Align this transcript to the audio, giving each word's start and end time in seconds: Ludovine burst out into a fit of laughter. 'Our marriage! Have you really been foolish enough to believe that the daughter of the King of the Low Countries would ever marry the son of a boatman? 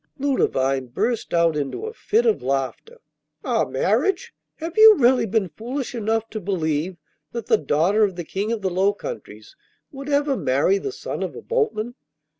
Ludovine 0.17 0.87
burst 0.87 1.31
out 1.31 1.55
into 1.55 1.85
a 1.85 1.93
fit 1.93 2.25
of 2.25 2.41
laughter. 2.41 2.97
'Our 3.43 3.69
marriage! 3.69 4.33
Have 4.55 4.75
you 4.75 4.95
really 4.97 5.27
been 5.27 5.47
foolish 5.49 5.93
enough 5.93 6.27
to 6.31 6.39
believe 6.39 6.97
that 7.33 7.45
the 7.45 7.57
daughter 7.59 8.03
of 8.03 8.15
the 8.15 8.23
King 8.25 8.51
of 8.51 8.63
the 8.63 8.71
Low 8.71 8.93
Countries 8.93 9.55
would 9.91 10.09
ever 10.09 10.35
marry 10.35 10.79
the 10.79 10.91
son 10.91 11.21
of 11.21 11.35
a 11.35 11.41
boatman? 11.43 11.93